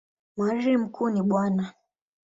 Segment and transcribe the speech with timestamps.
[0.37, 1.37] Mhariri mkuu ni Bw.